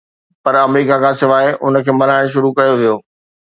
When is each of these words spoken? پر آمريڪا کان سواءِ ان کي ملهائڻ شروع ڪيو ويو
پر 0.43 0.53
آمريڪا 0.65 0.97
کان 1.03 1.15
سواءِ 1.21 1.47
ان 1.65 1.73
کي 1.85 1.91
ملهائڻ 1.99 2.25
شروع 2.35 2.53
ڪيو 2.57 2.73
ويو 2.81 2.95